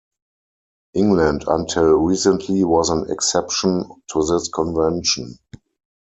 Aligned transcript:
England 0.95 1.43
until 1.45 1.93
recently 1.99 2.63
was 2.63 2.89
an 2.89 3.05
exception 3.11 3.87
to 4.11 4.23
this 4.25 4.49
convention. 4.49 5.37